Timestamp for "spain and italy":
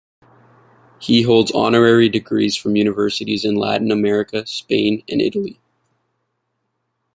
4.47-5.59